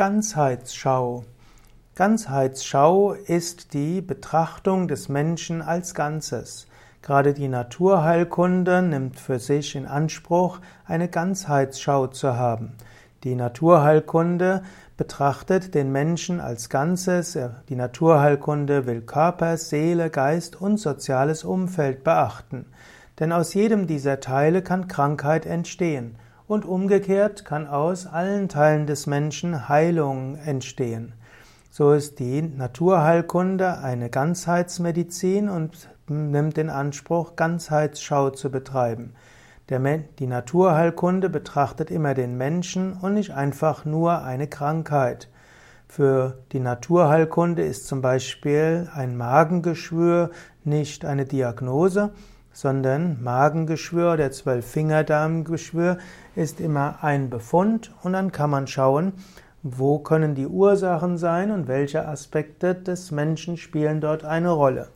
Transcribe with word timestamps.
Ganzheitsschau. 0.00 1.24
Ganzheitsschau 1.94 3.12
ist 3.12 3.74
die 3.74 4.00
Betrachtung 4.00 4.88
des 4.88 5.10
Menschen 5.10 5.60
als 5.60 5.94
Ganzes. 5.94 6.66
Gerade 7.02 7.34
die 7.34 7.48
Naturheilkunde 7.48 8.80
nimmt 8.80 9.20
für 9.20 9.38
sich 9.38 9.76
in 9.76 9.84
Anspruch, 9.84 10.60
eine 10.86 11.08
Ganzheitsschau 11.08 12.06
zu 12.06 12.34
haben. 12.34 12.72
Die 13.24 13.34
Naturheilkunde 13.34 14.62
betrachtet 14.96 15.74
den 15.74 15.92
Menschen 15.92 16.40
als 16.40 16.70
Ganzes. 16.70 17.38
Die 17.68 17.76
Naturheilkunde 17.76 18.86
will 18.86 19.02
Körper, 19.02 19.58
Seele, 19.58 20.08
Geist 20.08 20.58
und 20.58 20.78
soziales 20.78 21.44
Umfeld 21.44 22.04
beachten. 22.04 22.64
Denn 23.18 23.32
aus 23.32 23.52
jedem 23.52 23.86
dieser 23.86 24.20
Teile 24.20 24.62
kann 24.62 24.88
Krankheit 24.88 25.44
entstehen. 25.44 26.16
Und 26.50 26.64
umgekehrt 26.64 27.44
kann 27.44 27.68
aus 27.68 28.08
allen 28.08 28.48
Teilen 28.48 28.88
des 28.88 29.06
Menschen 29.06 29.68
Heilung 29.68 30.34
entstehen. 30.34 31.12
So 31.70 31.92
ist 31.92 32.18
die 32.18 32.42
Naturheilkunde 32.42 33.78
eine 33.78 34.10
Ganzheitsmedizin 34.10 35.48
und 35.48 35.88
nimmt 36.08 36.58
in 36.58 36.68
Anspruch, 36.68 37.36
Ganzheitsschau 37.36 38.30
zu 38.30 38.50
betreiben. 38.50 39.14
die 39.70 40.26
Naturheilkunde 40.26 41.30
betrachtet 41.30 41.92
immer 41.92 42.14
den 42.14 42.36
Menschen 42.36 42.94
und 42.94 43.14
nicht 43.14 43.30
einfach 43.30 43.84
nur 43.84 44.24
eine 44.24 44.48
Krankheit. 44.48 45.28
Für 45.86 46.38
die 46.50 46.58
Naturheilkunde 46.58 47.62
ist 47.62 47.86
zum 47.86 48.00
Beispiel 48.00 48.90
ein 48.92 49.16
Magengeschwür 49.16 50.30
nicht 50.64 51.04
eine 51.04 51.26
Diagnose, 51.26 52.10
sondern 52.52 53.22
Magengeschwür 53.22 54.14
oder 54.14 54.30
Zwölffingerdarmgeschwür 54.30 55.98
ist 56.34 56.60
immer 56.60 56.98
ein 57.02 57.30
Befund 57.30 57.92
und 58.02 58.12
dann 58.12 58.32
kann 58.32 58.50
man 58.50 58.66
schauen, 58.66 59.12
wo 59.62 59.98
können 59.98 60.34
die 60.34 60.46
Ursachen 60.46 61.18
sein 61.18 61.50
und 61.50 61.68
welche 61.68 62.06
Aspekte 62.06 62.74
des 62.74 63.10
Menschen 63.10 63.56
spielen 63.56 64.00
dort 64.00 64.24
eine 64.24 64.50
Rolle. 64.50 64.88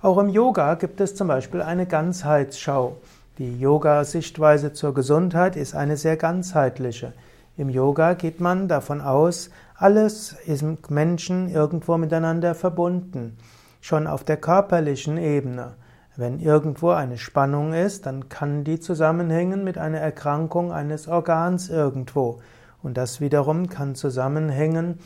Auch 0.00 0.18
im 0.18 0.28
Yoga 0.28 0.74
gibt 0.74 1.00
es 1.00 1.14
zum 1.14 1.28
Beispiel 1.28 1.62
eine 1.62 1.86
Ganzheitsschau. 1.86 2.96
Die 3.38 3.58
Yoga-Sichtweise 3.58 4.72
zur 4.72 4.92
Gesundheit 4.92 5.56
ist 5.56 5.74
eine 5.74 5.96
sehr 5.96 6.16
ganzheitliche. 6.16 7.12
Im 7.56 7.68
Yoga 7.68 8.14
geht 8.14 8.40
man 8.40 8.66
davon 8.66 9.00
aus, 9.00 9.50
alles 9.76 10.32
ist 10.46 10.62
im 10.62 10.78
Menschen 10.88 11.48
irgendwo 11.48 11.96
miteinander 11.96 12.54
verbunden, 12.54 13.36
schon 13.80 14.06
auf 14.06 14.24
der 14.24 14.38
körperlichen 14.38 15.18
Ebene. 15.18 15.74
Wenn 16.14 16.40
irgendwo 16.40 16.90
eine 16.90 17.16
Spannung 17.16 17.72
ist, 17.72 18.04
dann 18.04 18.28
kann 18.28 18.64
die 18.64 18.80
zusammenhängen 18.80 19.64
mit 19.64 19.78
einer 19.78 19.98
Erkrankung 19.98 20.70
eines 20.70 21.08
Organs 21.08 21.70
irgendwo. 21.70 22.40
Und 22.82 22.98
das 22.98 23.20
wiederum 23.20 23.68
kann 23.68 23.94
zusammenhängen 23.94 24.98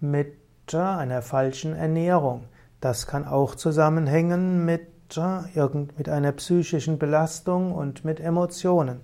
mit 0.00 0.38
einer 0.72 1.20
falschen 1.20 1.74
Ernährung. 1.74 2.44
Das 2.80 3.06
kann 3.06 3.26
auch 3.26 3.54
zusammenhängen 3.54 4.64
mit, 4.64 4.88
mit 5.96 6.08
einer 6.08 6.32
psychischen 6.32 6.98
Belastung 6.98 7.72
und 7.72 8.04
mit 8.04 8.18
Emotionen. 8.20 9.00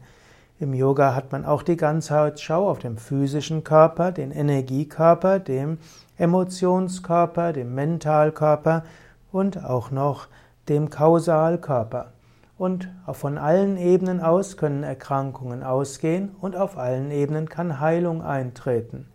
Im 0.58 0.74
Yoga 0.74 1.14
hat 1.14 1.32
man 1.32 1.44
auch 1.44 1.62
die 1.62 1.76
Ganzheitsschau 1.76 2.70
auf 2.70 2.78
dem 2.78 2.96
physischen 2.96 3.64
Körper, 3.64 4.12
den 4.12 4.30
Energiekörper, 4.30 5.38
dem 5.38 5.78
Emotionskörper, 6.16 7.52
dem 7.52 7.74
Mentalkörper 7.74 8.84
und 9.32 9.64
auch 9.64 9.90
noch 9.90 10.28
dem 10.70 10.88
Kausalkörper. 10.88 12.12
Und 12.56 12.88
von 13.12 13.38
allen 13.38 13.76
Ebenen 13.76 14.20
aus 14.20 14.56
können 14.56 14.82
Erkrankungen 14.84 15.62
ausgehen 15.62 16.30
und 16.40 16.56
auf 16.56 16.78
allen 16.78 17.10
Ebenen 17.10 17.48
kann 17.48 17.80
Heilung 17.80 18.22
eintreten. 18.22 19.08